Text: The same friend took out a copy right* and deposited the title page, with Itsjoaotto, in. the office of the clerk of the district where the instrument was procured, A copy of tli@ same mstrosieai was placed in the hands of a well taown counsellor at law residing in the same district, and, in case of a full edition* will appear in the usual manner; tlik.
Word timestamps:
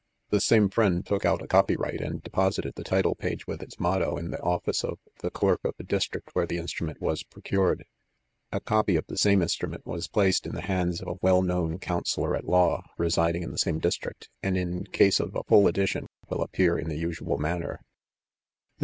The 0.31 0.39
same 0.41 0.67
friend 0.71 1.05
took 1.05 1.25
out 1.25 1.43
a 1.43 1.47
copy 1.47 1.75
right* 1.77 2.01
and 2.01 2.23
deposited 2.23 2.73
the 2.73 2.83
title 2.83 3.13
page, 3.13 3.45
with 3.45 3.59
Itsjoaotto, 3.61 4.17
in. 4.17 4.31
the 4.31 4.41
office 4.41 4.83
of 4.83 4.97
the 5.21 5.29
clerk 5.29 5.59
of 5.63 5.75
the 5.77 5.83
district 5.83 6.29
where 6.33 6.47
the 6.47 6.57
instrument 6.57 6.99
was 6.99 7.21
procured, 7.21 7.85
A 8.51 8.59
copy 8.59 8.95
of 8.95 9.05
tli@ 9.05 9.19
same 9.19 9.41
mstrosieai 9.41 9.85
was 9.85 10.07
placed 10.07 10.47
in 10.47 10.55
the 10.55 10.61
hands 10.63 11.01
of 11.01 11.07
a 11.07 11.19
well 11.21 11.43
taown 11.43 11.79
counsellor 11.79 12.35
at 12.35 12.45
law 12.47 12.81
residing 12.97 13.43
in 13.43 13.51
the 13.51 13.59
same 13.59 13.77
district, 13.77 14.27
and, 14.41 14.57
in 14.57 14.85
case 14.85 15.19
of 15.19 15.35
a 15.35 15.43
full 15.43 15.67
edition* 15.67 16.07
will 16.27 16.41
appear 16.41 16.79
in 16.79 16.89
the 16.89 16.97
usual 16.97 17.37
manner; 17.37 17.79
tlik. 17.83 18.77